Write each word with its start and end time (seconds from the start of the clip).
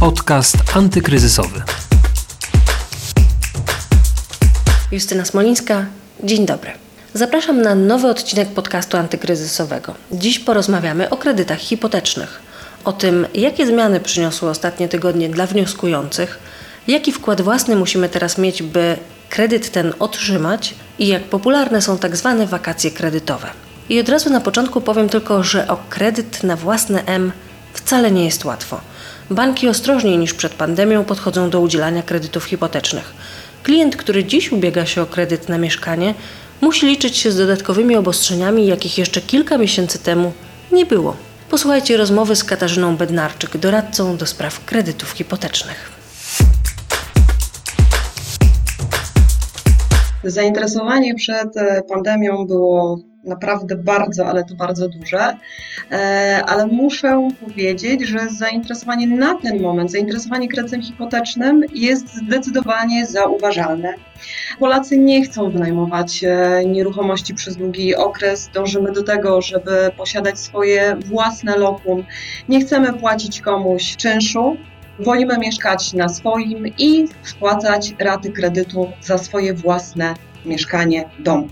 Podcast 0.00 0.56
antykryzysowy. 0.74 1.62
Justyna 4.92 5.24
Smolińska, 5.24 5.86
dzień 6.24 6.46
dobry. 6.46 6.70
Zapraszam 7.14 7.62
na 7.62 7.74
nowy 7.74 8.08
odcinek 8.08 8.48
podcastu 8.48 8.96
antykryzysowego. 8.96 9.94
Dziś 10.12 10.38
porozmawiamy 10.38 11.10
o 11.10 11.16
kredytach 11.16 11.58
hipotecznych, 11.58 12.40
o 12.84 12.92
tym, 12.92 13.26
jakie 13.34 13.66
zmiany 13.66 14.00
przyniosły 14.00 14.50
ostatnie 14.50 14.88
tygodnie 14.88 15.28
dla 15.28 15.46
wnioskujących, 15.46 16.38
jaki 16.88 17.12
wkład 17.12 17.40
własny 17.40 17.76
musimy 17.76 18.08
teraz 18.08 18.38
mieć, 18.38 18.62
by 18.62 18.96
kredyt 19.30 19.72
ten 19.72 19.92
otrzymać 19.98 20.74
i 20.98 21.06
jak 21.06 21.24
popularne 21.24 21.82
są 21.82 21.98
tak 21.98 22.16
zwane 22.16 22.46
wakacje 22.46 22.90
kredytowe. 22.90 23.50
I 23.88 24.00
od 24.00 24.08
razu 24.08 24.30
na 24.30 24.40
początku 24.40 24.80
powiem 24.80 25.08
tylko, 25.08 25.42
że 25.42 25.68
o 25.68 25.76
kredyt 25.88 26.42
na 26.42 26.56
własne 26.56 27.04
M 27.04 27.32
wcale 27.74 28.10
nie 28.10 28.24
jest 28.24 28.44
łatwo. 28.44 28.80
Banki 29.30 29.68
ostrożniej 29.68 30.18
niż 30.18 30.34
przed 30.34 30.54
pandemią 30.54 31.04
podchodzą 31.04 31.50
do 31.50 31.60
udzielania 31.60 32.02
kredytów 32.02 32.44
hipotecznych. 32.44 33.14
Klient, 33.62 33.96
który 33.96 34.24
dziś 34.24 34.52
ubiega 34.52 34.86
się 34.86 35.02
o 35.02 35.06
kredyt 35.06 35.48
na 35.48 35.58
mieszkanie, 35.58 36.14
musi 36.60 36.86
liczyć 36.86 37.16
się 37.16 37.32
z 37.32 37.36
dodatkowymi 37.36 37.96
obostrzeniami, 37.96 38.66
jakich 38.66 38.98
jeszcze 38.98 39.20
kilka 39.20 39.58
miesięcy 39.58 39.98
temu 39.98 40.32
nie 40.72 40.86
było. 40.86 41.16
Posłuchajcie 41.50 41.96
rozmowy 41.96 42.36
z 42.36 42.44
Katarzyną 42.44 42.96
Bednarczyk, 42.96 43.56
doradcą 43.56 44.16
do 44.16 44.26
spraw 44.26 44.64
kredytów 44.64 45.10
hipotecznych. 45.10 45.99
Zainteresowanie 50.24 51.14
przed 51.14 51.56
e, 51.56 51.82
pandemią 51.88 52.46
było 52.46 52.98
naprawdę 53.24 53.76
bardzo, 53.76 54.26
ale 54.26 54.44
to 54.44 54.54
bardzo 54.54 54.88
duże. 54.88 55.36
E, 55.90 56.42
ale 56.46 56.66
muszę 56.66 57.28
powiedzieć, 57.40 58.02
że 58.02 58.18
zainteresowanie 58.38 59.06
na 59.06 59.34
ten 59.34 59.62
moment, 59.62 59.90
zainteresowanie 59.90 60.48
kredytem 60.48 60.82
hipotecznym 60.82 61.64
jest 61.74 62.14
zdecydowanie 62.14 63.06
zauważalne. 63.06 63.94
Polacy 64.58 64.98
nie 64.98 65.22
chcą 65.22 65.50
wynajmować 65.50 66.24
e, 66.24 66.62
nieruchomości 66.66 67.34
przez 67.34 67.56
długi 67.56 67.96
okres. 67.96 68.50
Dążymy 68.54 68.92
do 68.92 69.02
tego, 69.02 69.42
żeby 69.42 69.90
posiadać 69.96 70.38
swoje 70.38 70.96
własne 71.06 71.56
lokum. 71.56 72.04
Nie 72.48 72.60
chcemy 72.60 72.92
płacić 72.92 73.40
komuś 73.40 73.96
czynszu, 73.96 74.56
Wolimy 75.00 75.38
mieszkać 75.38 75.92
na 75.92 76.08
swoim 76.08 76.66
i 76.78 77.08
spłacać 77.22 77.94
raty 77.98 78.32
kredytu 78.32 78.88
za 79.00 79.18
swoje 79.18 79.54
własne 79.54 80.14
mieszkanie, 80.46 81.04
dom. 81.18 81.48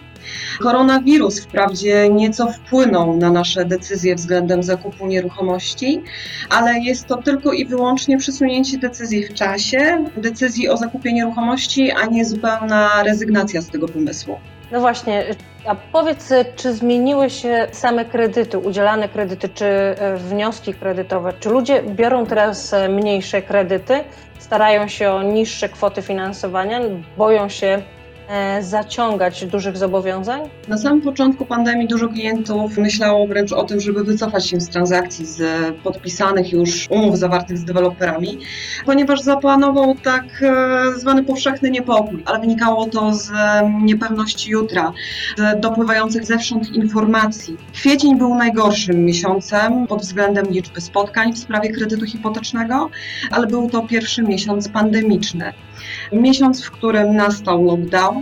Koronawirus 0.61 1.41
wprawdzie 1.41 2.09
nieco 2.09 2.53
wpłynął 2.53 3.17
na 3.17 3.31
nasze 3.31 3.65
decyzje 3.65 4.15
względem 4.15 4.63
zakupu 4.63 5.07
nieruchomości, 5.07 6.03
ale 6.51 6.79
jest 6.79 7.07
to 7.07 7.17
tylko 7.17 7.53
i 7.53 7.67
wyłącznie 7.67 8.19
przesunięcie 8.19 8.79
decyzji 8.79 9.25
w 9.25 9.35
czasie, 9.35 10.05
decyzji 10.17 10.69
o 10.69 10.77
zakupie 10.77 11.13
nieruchomości, 11.13 11.91
a 11.91 12.07
nie 12.07 12.25
zupełna 12.25 13.03
rezygnacja 13.03 13.63
z 13.63 13.71
tego 13.71 13.89
pomysłu. 13.89 14.39
No 14.73 14.81
właśnie, 14.81 15.25
a 15.67 15.75
powiedz, 15.75 16.33
czy 16.57 16.75
zmieniły 16.75 17.31
się 17.31 17.67
same 17.73 18.05
kredyty, 18.05 18.59
udzielane 18.59 19.09
kredyty, 19.09 19.49
czy 19.49 19.65
e, 19.65 20.17
wnioski 20.17 20.75
kredytowe? 20.75 21.33
Czy 21.41 21.49
ludzie 21.49 21.83
biorą 21.83 22.27
teraz 22.27 22.73
e, 22.73 22.89
mniejsze 22.89 23.43
kredyty, 23.43 24.05
starają 24.39 24.89
się 24.89 25.13
o 25.13 25.23
niższe 25.23 25.69
kwoty 25.69 26.03
finansowania, 26.03 26.81
boją 27.17 27.49
się 27.49 27.83
zaciągać 28.61 29.47
dużych 29.47 29.77
zobowiązań? 29.77 30.41
Na 30.69 30.79
samym 30.79 31.01
początku 31.01 31.47
pandemii 31.47 31.89
dużo 31.89 32.09
klientów 32.09 32.79
myślało 32.79 33.27
wręcz 33.27 33.53
o 33.53 33.65
tym, 33.65 33.81
żeby 33.81 34.05
wycofać 34.05 34.47
się 34.47 34.61
z 34.61 34.69
transakcji, 34.69 35.27
z 35.27 35.43
podpisanych 35.77 36.53
już 36.53 36.87
umów 36.91 37.19
zawartych 37.19 37.59
z 37.59 37.65
deweloperami, 37.65 38.39
ponieważ 38.87 39.21
zapanował 39.21 39.95
tak 39.95 40.25
e, 40.43 40.99
zwany 40.99 41.25
powszechny 41.25 41.71
niepokój, 41.71 42.23
ale 42.27 42.41
wynikało 42.41 42.87
to 42.87 43.13
z 43.13 43.31
niepewności 43.83 44.51
jutra, 44.51 44.93
z 45.39 45.61
dopływających 45.61 46.25
zewsząd 46.25 46.71
informacji. 46.75 47.57
Kwiecień 47.73 48.19
był 48.19 48.35
najgorszym 48.35 49.05
miesiącem 49.05 49.87
pod 49.87 50.01
względem 50.01 50.47
liczby 50.47 50.81
spotkań 50.81 51.33
w 51.33 51.39
sprawie 51.39 51.73
kredytu 51.73 52.07
hipotecznego, 52.07 52.91
ale 53.31 53.47
był 53.47 53.71
to 53.71 53.83
pierwszy 53.83 54.23
miesiąc 54.23 54.69
pandemiczny. 54.69 55.53
Miesiąc, 56.13 56.65
w 56.65 56.71
którym 56.71 57.17
nastał 57.17 57.65
lockdown, 57.65 58.18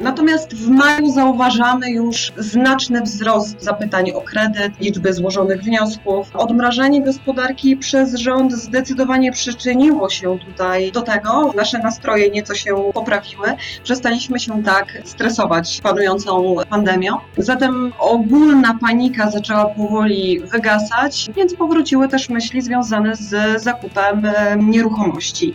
Natomiast 0.00 0.54
w 0.54 0.68
maju 0.68 1.10
zauważamy 1.10 1.90
już 1.90 2.32
znaczny 2.36 3.02
wzrost 3.02 3.62
zapytań 3.62 4.10
o 4.10 4.20
kredyt, 4.20 4.80
liczby 4.80 5.12
złożonych 5.12 5.62
wniosków. 5.62 6.36
Odmrażanie 6.36 7.02
gospodarki 7.02 7.76
przez 7.76 8.14
rząd 8.14 8.52
zdecydowanie 8.52 9.32
przyczyniło 9.32 10.10
się 10.10 10.38
tutaj 10.38 10.92
do 10.92 11.02
tego. 11.02 11.52
Nasze 11.56 11.78
nastroje 11.78 12.30
nieco 12.30 12.54
się 12.54 12.90
poprawiły. 12.94 13.48
Przestaliśmy 13.82 14.40
się 14.40 14.62
tak 14.62 14.98
stresować 15.04 15.80
panującą 15.80 16.56
pandemią. 16.70 17.16
Zatem 17.38 17.92
ogólna 17.98 18.78
panika 18.80 19.30
zaczęła 19.30 19.66
powoli 19.66 20.40
wygasać, 20.40 21.30
więc 21.36 21.54
powróciły 21.54 22.08
też 22.08 22.28
myśli 22.28 22.62
związane 22.62 23.16
z 23.16 23.62
zakupem 23.62 24.28
nieruchomości. 24.56 25.54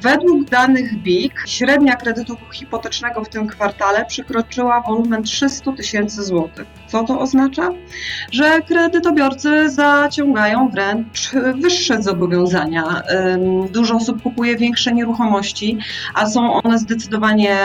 Według 0.00 0.44
danych 0.50 0.96
BIK 0.96 1.44
średnia 1.46 1.96
kredytu 1.96 2.36
hipotecznego 2.52 3.24
w 3.24 3.28
tym 3.28 3.46
kwartale 3.46 3.65
kwartale 3.66 4.04
przekroczyła 4.04 4.80
wolumen 4.80 5.22
300 5.22 5.72
tysięcy 5.72 6.22
złotych. 6.22 6.66
Co 6.86 7.04
to 7.04 7.20
oznacza? 7.20 7.68
Że 8.32 8.60
kredytobiorcy 8.60 9.70
zaciągają 9.70 10.68
wręcz 10.68 11.30
wyższe 11.62 12.02
zobowiązania. 12.02 13.02
Dużo 13.70 13.94
osób 13.94 14.22
kupuje 14.22 14.56
większe 14.56 14.92
nieruchomości, 14.92 15.78
a 16.14 16.26
są 16.26 16.52
one 16.52 16.78
zdecydowanie 16.78 17.56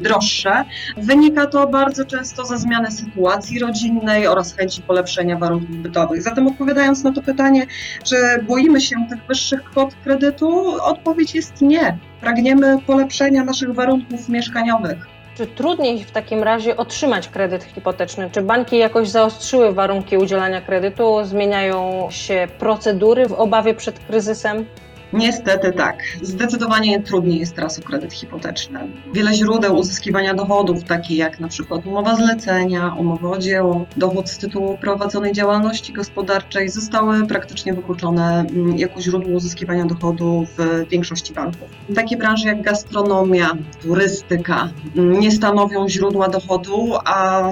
droższe. 0.00 0.64
Wynika 0.96 1.46
to 1.46 1.66
bardzo 1.66 2.04
często 2.04 2.44
ze 2.44 2.58
zmiany 2.58 2.90
sytuacji 2.90 3.58
rodzinnej 3.58 4.26
oraz 4.26 4.56
chęci 4.56 4.82
polepszenia 4.82 5.38
warunków 5.38 5.76
bytowych. 5.76 6.22
Zatem 6.22 6.46
odpowiadając 6.46 7.04
na 7.04 7.12
to 7.12 7.22
pytanie, 7.22 7.66
czy 8.04 8.16
boimy 8.48 8.80
się 8.80 8.96
tych 9.10 9.26
wyższych 9.26 9.64
kwot 9.64 9.94
kredytu, 10.04 10.82
odpowiedź 10.82 11.34
jest 11.34 11.62
nie. 11.62 11.98
Pragniemy 12.20 12.78
polepszenia 12.86 13.44
naszych 13.44 13.74
warunków 13.74 14.28
mieszkaniowych. 14.28 15.06
Czy 15.36 15.46
trudniej 15.46 16.04
w 16.04 16.10
takim 16.10 16.42
razie 16.42 16.76
otrzymać 16.76 17.28
kredyt 17.28 17.64
hipoteczny? 17.64 18.30
Czy 18.32 18.42
banki 18.42 18.78
jakoś 18.78 19.08
zaostrzyły 19.08 19.72
warunki 19.72 20.16
udzielania 20.16 20.60
kredytu? 20.60 21.24
Zmieniają 21.24 22.08
się 22.10 22.48
procedury 22.58 23.28
w 23.28 23.32
obawie 23.32 23.74
przed 23.74 23.98
kryzysem? 23.98 24.66
Niestety 25.12 25.72
tak. 25.72 26.02
Zdecydowanie 26.22 27.02
trudniej 27.02 27.38
jest 27.38 27.54
teraz 27.56 27.78
o 27.78 27.82
kredyt 27.82 28.12
hipoteczny. 28.12 28.80
Wiele 29.12 29.34
źródeł 29.34 29.76
uzyskiwania 29.76 30.34
dochodów, 30.34 30.84
takie 30.84 31.16
jak 31.16 31.40
na 31.40 31.48
przykład 31.48 31.86
umowa 31.86 32.16
zlecenia, 32.16 32.94
umowa 32.98 33.28
o 33.28 33.38
dzieło, 33.38 33.86
dochód 33.96 34.28
z 34.28 34.38
tytułu 34.38 34.78
prowadzonej 34.78 35.32
działalności 35.32 35.92
gospodarczej, 35.92 36.68
zostały 36.68 37.26
praktycznie 37.26 37.74
wykluczone 37.74 38.40
mm, 38.40 38.78
jako 38.78 39.00
źródło 39.00 39.32
uzyskiwania 39.36 39.84
dochodu 39.86 40.46
w 40.56 40.88
większości 40.88 41.32
banków. 41.32 41.68
Takie 41.94 42.16
branże 42.16 42.48
jak 42.48 42.62
gastronomia, 42.62 43.50
turystyka 43.82 44.68
mm, 44.96 45.20
nie 45.20 45.30
stanowią 45.30 45.88
źródła 45.88 46.28
dochodu, 46.28 46.92
a 47.04 47.42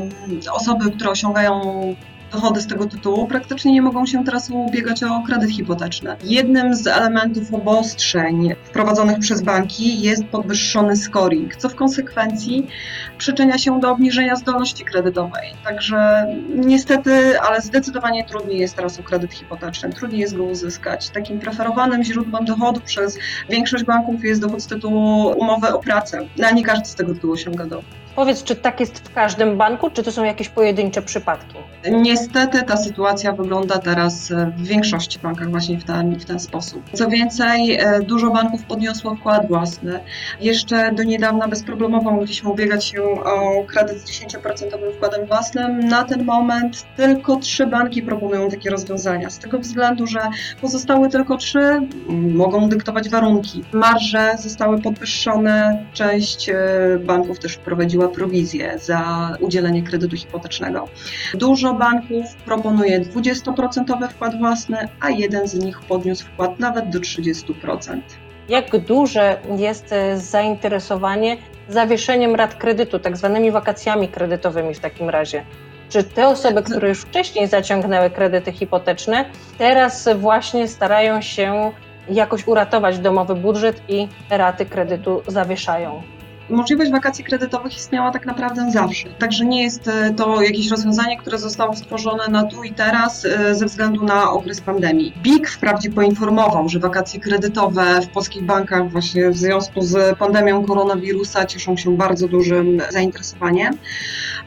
osoby, 0.53 0.91
które 0.91 1.11
osiągają 1.11 1.61
dochody 2.33 2.61
z 2.61 2.67
tego 2.67 2.87
tytułu 2.87 3.27
praktycznie 3.27 3.73
nie 3.73 3.83
mogą 3.83 4.07
się 4.07 4.25
teraz 4.25 4.51
ubiegać 4.51 5.03
o 5.03 5.23
kredyt 5.27 5.51
hipoteczny. 5.51 6.17
Jednym 6.25 6.75
z 6.75 6.87
elementów 6.87 7.55
obostrzeń 7.55 8.55
wprowadzonych 8.65 9.19
przez 9.19 9.43
banki 9.43 10.01
jest 10.01 10.25
podwyższony 10.25 10.97
scoring, 10.97 11.57
co 11.57 11.69
w 11.69 11.75
konsekwencji 11.75 12.67
przyczynia 13.19 13.59
się 13.59 13.81
do 13.81 13.91
obniżenia 13.91 14.37
zdolności 14.37 14.85
kredytowej. 14.85 15.55
Także 15.65 16.27
niestety, 16.55 17.41
ale 17.41 17.61
zdecydowanie 17.61 18.25
trudniej 18.25 18.59
jest 18.59 18.77
teraz 18.77 19.01
o 19.01 19.03
kredyt 19.03 19.33
hipoteczny, 19.33 19.91
trudniej 19.91 20.21
jest 20.21 20.37
go 20.37 20.45
uzyskać. 20.45 21.11
Takim 21.11 21.39
preferowanym 21.41 22.05
źródłem 22.05 22.45
dochodu 22.45 22.81
przez 22.81 23.19
większość 23.51 23.85
banków 23.85 24.25
jest 24.25 24.41
dochód 24.41 24.63
z 24.63 24.67
tytułu 24.67 25.29
umowy 25.39 25.69
o 25.69 25.79
pracę, 25.79 26.21
a 26.49 26.51
nie 26.51 26.65
każdy 26.65 26.87
z 26.87 26.95
tego 26.95 27.15
tytułu 27.15 27.33
osiąga 27.33 27.67
dochód. 27.67 28.08
Powiedz, 28.19 28.45
czy 28.45 28.57
tak 28.57 28.81
jest 28.81 28.99
w 28.99 29.15
każdym 29.15 29.57
banku, 29.57 29.91
czy 29.91 30.03
to 30.03 30.13
są 30.13 30.25
jakieś 30.25 30.49
pojedyncze 30.49 31.03
przypadki? 31.03 31.55
Niestety 31.91 32.63
ta 32.63 32.77
sytuacja 32.77 33.33
wygląda 33.33 33.79
teraz 33.79 34.33
w 34.57 34.67
większości 34.67 35.19
bankach 35.19 35.51
właśnie 35.51 35.79
w 35.79 35.85
ten, 35.85 36.19
w 36.19 36.25
ten 36.25 36.41
sposób. 36.41 36.83
Co 36.93 37.09
więcej, 37.09 37.75
e, 37.75 38.01
dużo 38.01 38.31
banków 38.31 38.63
podniosło 38.63 39.15
wkład 39.15 39.49
własny. 39.49 40.01
Jeszcze 40.41 40.93
do 40.93 41.03
niedawna 41.03 41.49
bezproblemowo 41.49 42.11
mogliśmy 42.11 42.51
ubiegać 42.51 42.85
się 42.85 43.03
o 43.03 43.65
kredyt 43.67 43.99
z 43.99 44.05
10% 44.05 44.93
wkładem 44.97 45.27
własnym. 45.27 45.79
Na 45.81 46.05
ten 46.05 46.25
moment 46.25 46.87
tylko 46.97 47.37
trzy 47.37 47.67
banki 47.67 48.03
proponują 48.03 48.51
takie 48.51 48.71
rozwiązania. 48.71 49.31
Z 49.31 49.39
tego 49.39 49.59
względu, 49.59 50.07
że 50.07 50.21
pozostałe 50.61 51.09
tylko 51.09 51.37
trzy 51.37 51.81
mogą 52.09 52.69
dyktować 52.69 53.09
warunki. 53.09 53.65
Marże 53.73 54.33
zostały 54.39 54.83
podwyższone, 54.83 55.85
część 55.93 56.49
e, 56.49 56.55
banków 57.05 57.39
też 57.39 57.55
wprowadziła 57.55 58.08
prowizję 58.09 58.79
za 58.79 59.31
udzielenie 59.41 59.83
kredytu 59.83 60.17
hipotecznego. 60.17 60.89
Dużo 61.35 61.75
banków 61.75 62.35
proponuje 62.45 63.01
20% 63.01 64.09
wkład 64.09 64.39
własny, 64.39 64.77
a 65.01 65.11
jeden 65.11 65.49
z 65.49 65.55
nich 65.55 65.81
podniósł 65.81 66.27
wkład 66.27 66.59
nawet 66.59 66.91
do 66.91 66.99
30%. 66.99 68.01
Jak 68.49 68.79
duże 68.79 69.39
jest 69.57 69.93
e, 69.93 70.19
zainteresowanie 70.19 71.37
zawieszeniem 71.69 72.35
rat 72.35 72.55
kredytu, 72.55 72.99
tak 72.99 73.17
zwanymi 73.17 73.51
wakacjami 73.51 74.09
kredytowymi 74.09 74.75
w 74.75 74.81
takim 74.81 75.11
razie? 75.11 75.45
Czy 75.89 76.05
te 76.05 76.29
osoby, 76.29 76.63
które 76.63 76.89
już 76.89 77.01
wcześniej 77.01 77.47
zaciągnęły 77.47 78.11
kredyty 78.11 78.53
hipoteczne, 78.53 79.25
teraz 79.59 80.09
właśnie 80.17 80.69
starają 80.69 81.21
się 81.21 81.73
jakoś 82.11 82.47
uratować 82.47 82.99
domowy 82.99 83.35
budżet 83.35 83.83
i 83.89 84.09
raty 84.31 84.67
kredytu 84.67 85.23
zawieszają? 85.27 86.03
Możliwość 86.51 86.91
wakacji 86.91 87.25
kredytowych 87.25 87.77
istniała 87.77 88.11
tak 88.11 88.27
naprawdę 88.27 88.71
zawsze. 88.71 89.09
Także 89.19 89.45
nie 89.45 89.63
jest 89.63 89.89
e, 89.89 90.15
to 90.15 90.43
jakieś 90.43 90.71
rozwiązanie, 90.71 91.19
które 91.19 91.39
zostało 91.39 91.77
stworzone 91.77 92.29
na 92.29 92.45
tu 92.45 92.65
i 92.65 92.73
teraz 92.73 93.25
e, 93.25 93.55
ze 93.55 93.67
względu 93.67 94.05
na 94.05 94.31
okres 94.31 94.61
pandemii. 94.61 95.13
BIK 95.23 95.49
wprawdzie 95.49 95.91
poinformował, 95.91 96.69
że 96.69 96.79
wakacje 96.79 97.21
kredytowe 97.21 98.01
w 98.03 98.09
polskich 98.09 98.43
bankach 98.43 98.91
właśnie 98.91 99.31
w 99.31 99.37
związku 99.37 99.83
z 99.83 100.19
pandemią 100.19 100.65
koronawirusa 100.65 101.47
cieszą 101.47 101.77
się 101.77 101.97
bardzo 101.97 102.29
dużym 102.29 102.83
zainteresowaniem. 102.91 103.75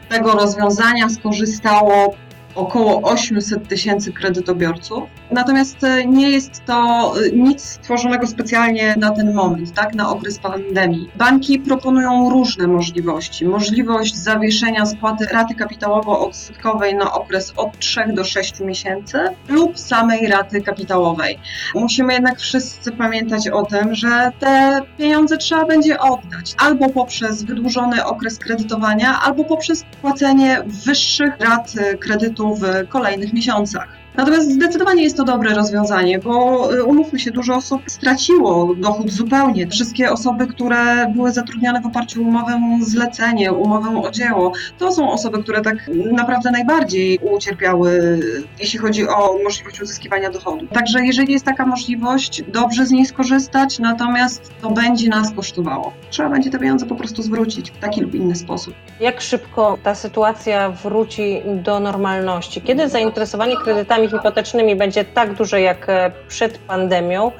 Tego 0.08 0.32
rozwiązania 0.32 1.08
skorzystało 1.08 2.14
około 2.54 3.02
800 3.02 3.68
tysięcy 3.68 4.12
kredytobiorców. 4.12 5.04
Natomiast 5.30 5.84
e, 5.84 6.06
nie 6.06 6.30
jest 6.30 6.64
to 6.66 7.12
e, 7.26 7.30
nic 7.36 7.62
stworzonego 7.62 8.26
specjalnie 8.26 8.94
na 8.98 9.10
ten 9.10 9.34
moment, 9.34 9.72
tak, 9.72 9.94
na 9.94 10.10
okres 10.10 10.38
pandemii. 10.38 11.10
Banki 11.16 11.58
proponują 11.58 12.30
różne 12.30 12.66
możliwości. 12.66 13.46
Możliwość 13.46 14.14
zawieszenia 14.16 14.86
spłaty 14.86 15.26
raty 15.26 15.54
kapitałowo-odsetkowej 15.54 16.94
na 16.96 17.12
okres 17.12 17.52
od 17.56 17.78
3 17.78 18.04
do 18.14 18.24
6 18.24 18.60
miesięcy 18.60 19.18
lub 19.48 19.78
samej 19.78 20.26
raty 20.26 20.62
kapitałowej. 20.62 21.38
Musimy 21.74 22.12
jednak 22.12 22.40
wszyscy 22.40 22.92
pamiętać 22.92 23.48
o 23.48 23.62
tym, 23.62 23.94
że 23.94 24.32
te 24.38 24.80
pieniądze 24.98 25.36
trzeba 25.36 25.66
będzie 25.66 26.00
oddać 26.00 26.54
albo 26.58 26.88
poprzez 26.90 27.42
wydłużony 27.42 28.04
okres 28.04 28.38
kredytowania, 28.38 29.20
albo 29.20 29.44
poprzez 29.44 29.84
płacenie 30.02 30.62
wyższych 30.66 31.40
rat 31.40 31.72
kredytu 32.00 32.41
w 32.50 32.88
kolejnych 32.88 33.32
miesiącach. 33.32 34.01
Natomiast 34.16 34.52
zdecydowanie 34.52 35.02
jest 35.02 35.16
to 35.16 35.24
dobre 35.24 35.54
rozwiązanie, 35.54 36.18
bo 36.18 36.68
y, 36.74 36.84
umówmy 36.84 37.18
się, 37.18 37.30
dużo 37.30 37.54
osób 37.54 37.82
straciło 37.86 38.74
dochód 38.74 39.10
zupełnie. 39.10 39.66
Wszystkie 39.66 40.12
osoby, 40.12 40.46
które 40.46 41.06
były 41.14 41.32
zatrudniane 41.32 41.80
w 41.80 41.86
oparciu 41.86 42.22
o 42.22 42.28
umowę 42.28 42.60
zlecenie, 42.82 43.52
umowę 43.52 44.02
o 44.02 44.10
dzieło, 44.10 44.52
to 44.78 44.92
są 44.92 45.10
osoby, 45.12 45.42
które 45.42 45.60
tak 45.60 45.76
naprawdę 46.12 46.50
najbardziej 46.50 47.18
ucierpiały, 47.18 48.20
jeśli 48.60 48.78
chodzi 48.78 49.08
o 49.08 49.38
możliwość 49.44 49.82
uzyskiwania 49.82 50.30
dochodu. 50.30 50.66
Także 50.66 51.06
jeżeli 51.06 51.32
jest 51.32 51.44
taka 51.44 51.66
możliwość, 51.66 52.42
dobrze 52.48 52.86
z 52.86 52.90
niej 52.90 53.06
skorzystać, 53.06 53.78
natomiast 53.78 54.52
to 54.62 54.70
będzie 54.70 55.08
nas 55.08 55.32
kosztowało. 55.32 55.92
Trzeba 56.10 56.28
będzie 56.28 56.50
te 56.50 56.58
pieniądze 56.58 56.86
po 56.86 56.94
prostu 56.94 57.22
zwrócić 57.22 57.70
w 57.70 57.78
taki 57.78 58.00
lub 58.00 58.14
inny 58.14 58.34
sposób. 58.34 58.74
Jak 59.00 59.20
szybko 59.20 59.78
ta 59.82 59.94
sytuacja 59.94 60.70
wróci 60.70 61.42
do 61.62 61.80
normalności? 61.80 62.62
Kiedy 62.62 62.88
zainteresowanie 62.88 63.56
kredytami 63.56 64.01
hipotecznymi 64.08 64.76
będzie 64.76 65.04
tak 65.04 65.34
duże 65.34 65.60
jak 65.60 65.88
e, 65.88 66.12
przed 66.28 66.58
pandemią 66.58 67.32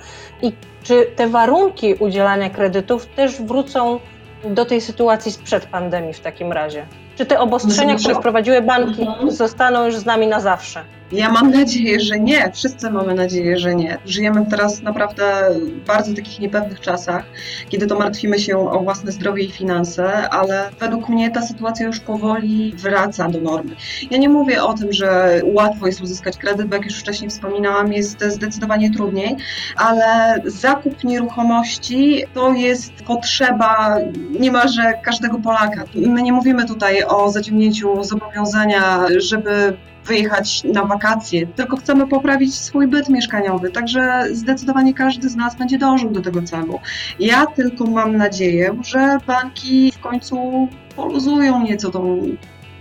i 0.42 0.52
czy 0.82 1.06
te 1.16 1.28
warunki 1.28 1.94
udzielania 1.94 2.50
kredytów 2.50 3.06
też 3.06 3.42
wrócą 3.42 4.00
do 4.44 4.64
tej 4.64 4.80
sytuacji 4.80 5.32
sprzed 5.32 5.66
pandemii 5.66 6.12
w 6.12 6.20
takim 6.20 6.52
razie? 6.52 6.86
Czy 7.16 7.26
te 7.26 7.40
obostrzenia, 7.40 7.96
które 7.96 8.14
wprowadziły 8.14 8.62
banki, 8.62 9.06
zostaną 9.28 9.84
już 9.86 9.96
z 9.96 10.06
nami 10.06 10.26
na 10.26 10.40
zawsze? 10.40 10.84
Ja 11.12 11.32
mam 11.32 11.50
nadzieję, 11.50 12.00
że 12.00 12.20
nie. 12.20 12.52
Wszyscy 12.52 12.90
mamy 12.90 13.14
nadzieję, 13.14 13.58
że 13.58 13.74
nie. 13.74 13.98
Żyjemy 14.06 14.46
teraz 14.50 14.82
naprawdę 14.82 15.24
w 15.60 15.86
bardzo 15.86 16.14
takich 16.14 16.40
niepewnych 16.40 16.80
czasach, 16.80 17.24
kiedy 17.68 17.86
to 17.86 17.98
martwimy 17.98 18.38
się 18.38 18.58
o 18.58 18.80
własne 18.80 19.12
zdrowie 19.12 19.44
i 19.44 19.50
finanse, 19.50 20.28
ale 20.30 20.70
według 20.80 21.08
mnie 21.08 21.30
ta 21.30 21.42
sytuacja 21.42 21.86
już 21.86 22.00
powoli 22.00 22.74
wraca 22.76 23.28
do 23.28 23.40
normy. 23.40 23.76
Ja 24.10 24.18
nie 24.18 24.28
mówię 24.28 24.62
o 24.64 24.74
tym, 24.74 24.92
że 24.92 25.40
łatwo 25.44 25.86
jest 25.86 26.00
uzyskać 26.00 26.36
kredyt, 26.36 26.66
bo 26.66 26.76
jak 26.76 26.84
już 26.84 27.00
wcześniej 27.00 27.30
wspominałam, 27.30 27.92
jest 27.92 28.24
zdecydowanie 28.24 28.90
trudniej, 28.90 29.36
ale 29.76 30.36
zakup 30.44 31.04
nieruchomości 31.04 32.24
to 32.34 32.52
jest 32.52 32.92
potrzeba 32.92 33.96
niemalże 34.40 34.92
każdego 35.02 35.38
Polaka. 35.38 35.84
My 35.94 36.22
nie 36.22 36.32
mówimy 36.32 36.64
tutaj 36.64 37.04
o 37.04 37.30
zaciągnięciu 37.30 38.04
zobowiązania, 38.04 39.04
żeby 39.16 39.76
wyjechać 40.06 40.64
na 40.64 40.84
wakacje, 40.84 41.46
tylko 41.46 41.76
chcemy 41.76 42.06
poprawić 42.06 42.54
swój 42.54 42.86
byt 42.86 43.08
mieszkaniowy. 43.08 43.70
Także 43.70 44.24
zdecydowanie 44.32 44.94
każdy 44.94 45.28
z 45.28 45.36
nas 45.36 45.56
będzie 45.56 45.78
dążył 45.78 46.10
do 46.10 46.20
tego 46.20 46.42
celu. 46.42 46.80
Ja 47.20 47.46
tylko 47.46 47.84
mam 47.84 48.16
nadzieję, 48.16 48.74
że 48.84 49.18
banki 49.26 49.92
w 49.92 50.00
końcu 50.00 50.68
poluzują 50.96 51.62
nieco 51.62 51.90
tą 51.90 52.20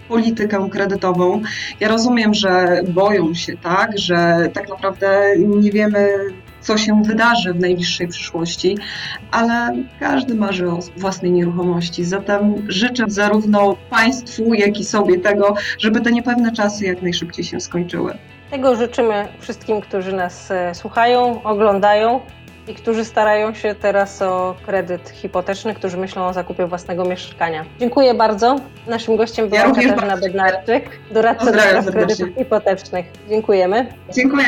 politykę 0.08 0.70
kredytową. 0.72 1.42
Ja 1.80 1.88
rozumiem, 1.88 2.34
że 2.34 2.82
boją 2.90 3.34
się, 3.34 3.58
tak, 3.58 3.98
że 3.98 4.50
tak 4.54 4.70
naprawdę 4.70 5.38
nie 5.38 5.72
wiemy, 5.72 6.10
co 6.62 6.78
się 6.78 7.02
wydarzy 7.04 7.54
w 7.54 7.60
najbliższej 7.60 8.08
przyszłości, 8.08 8.78
ale 9.32 9.76
każdy 10.00 10.36
marzy 10.36 10.70
o 10.70 10.80
własnej 10.98 11.32
nieruchomości. 11.32 12.06
Zatem 12.06 12.66
życzę 12.68 13.06
zarówno 13.08 13.76
Państwu, 13.90 14.54
jak 14.54 14.80
i 14.80 14.86
sobie 14.86 15.20
tego, 15.20 15.56
żeby 15.78 16.02
te 16.02 16.12
niepewne 16.12 16.52
czasy 16.52 16.86
jak 16.86 17.02
najszybciej 17.02 17.46
się 17.46 17.60
skończyły. 17.60 18.14
Tego 18.52 18.76
życzymy 18.76 19.28
wszystkim, 19.40 19.82
którzy 19.82 20.14
nas 20.14 20.52
e, 20.52 20.76
słuchają, 20.76 21.44
oglądają 21.44 22.20
i 22.68 22.76
którzy 22.76 23.06
starają 23.06 23.54
się 23.54 23.76
teraz 23.76 24.22
o 24.22 24.56
kredyt 24.66 25.10
hipoteczny, 25.10 25.76
którzy 25.76 25.98
myślą 25.98 26.26
o 26.26 26.34
zakupie 26.34 26.68
własnego 26.68 27.06
mieszkania. 27.06 27.66
Dziękuję 27.80 28.14
bardzo. 28.14 28.56
Naszym 28.88 29.16
gościem 29.16 29.50
była 29.50 29.62
Ja 29.62 29.72
Katarzyna 29.72 30.18
Bednarczyk, 30.18 31.00
doradca 31.12 31.52
do 31.52 31.60
spraw 31.60 31.86
kredytów 31.86 32.30
hipotecznych. 32.38 33.06
Dziękujemy. 33.30 33.88
Dziękuję. 34.16 34.46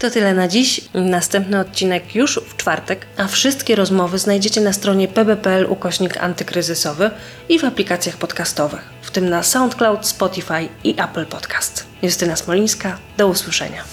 To 0.00 0.10
tyle 0.10 0.34
na 0.34 0.48
dziś. 0.48 0.80
Następny 0.94 1.60
odcinek 1.60 2.14
już 2.14 2.40
w 2.48 2.56
czwartek, 2.56 3.06
a 3.16 3.26
wszystkie 3.26 3.76
rozmowy 3.76 4.18
znajdziecie 4.18 4.60
na 4.60 4.72
stronie 4.72 5.08
pb.pl 5.08 5.66
ukośnik 5.68 6.16
antykryzysowy 6.16 7.10
i 7.48 7.58
w 7.58 7.64
aplikacjach 7.64 8.16
podcastowych, 8.16 8.80
w 9.02 9.10
tym 9.10 9.28
na 9.28 9.42
SoundCloud, 9.42 10.06
Spotify 10.06 10.68
i 10.84 10.90
Apple 10.90 11.26
Podcast. 11.26 11.86
Justyna 12.02 12.36
Smolińska, 12.36 12.98
do 13.16 13.28
usłyszenia. 13.28 13.84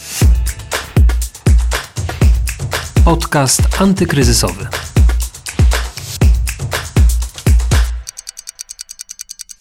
Podcast 3.05 3.61
antykryzysowy. 3.79 4.67